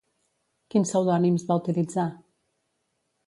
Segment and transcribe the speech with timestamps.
[0.75, 2.07] Quins pseudònims va utilitzar?